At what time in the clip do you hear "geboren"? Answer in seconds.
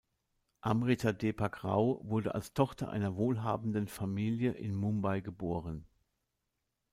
5.19-5.85